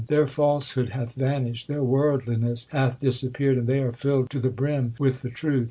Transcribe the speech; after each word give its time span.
Their 0.07 0.25
falsehood 0.25 0.93
hath 0.93 1.13
vanished, 1.13 1.67
their 1.67 1.83
worldliness 1.83 2.65
hath 2.71 2.99
disappeared, 2.99 3.59
and 3.59 3.67
they 3.67 3.83
are 3.83 3.91
filled 3.93 4.31
to 4.31 4.39
the 4.39 4.49
brim 4.49 4.95
with 4.97 5.21
the 5.21 5.29
truth. 5.29 5.59